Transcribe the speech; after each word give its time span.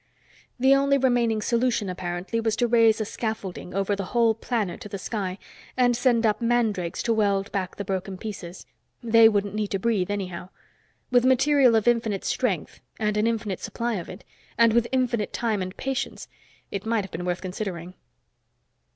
The 0.59 0.73
only 0.73 0.97
remaining 0.97 1.43
solution, 1.43 1.87
apparently, 1.87 2.39
was 2.41 2.55
to 2.55 2.67
raise 2.67 2.99
a 2.99 3.05
scaffolding 3.05 3.75
over 3.75 3.95
the 3.95 4.05
whole 4.17 4.33
planet 4.33 4.81
to 4.81 4.89
the 4.89 4.97
sky, 4.97 5.37
and 5.77 5.95
send 5.95 6.25
up 6.25 6.41
mandrakes 6.41 7.03
to 7.03 7.13
weld 7.13 7.51
back 7.51 7.75
the 7.75 7.85
broken 7.85 8.17
pieces. 8.17 8.65
They 9.03 9.29
wouldn't 9.29 9.53
need 9.53 9.67
to 9.67 9.77
breathe, 9.77 10.09
anyhow. 10.09 10.49
With 11.11 11.23
material 11.23 11.75
of 11.75 11.87
infinite 11.87 12.25
strength 12.25 12.79
and 12.97 13.15
an 13.15 13.27
infinite 13.27 13.59
supply 13.59 13.93
of 13.97 14.09
it 14.09 14.23
and 14.57 14.73
with 14.73 14.87
infinite 14.91 15.33
time 15.33 15.61
and 15.61 15.77
patience, 15.77 16.27
it 16.71 16.83
might 16.83 17.03
have 17.03 17.11
been 17.11 17.23
worth 17.25 17.41
considering. 17.41 17.93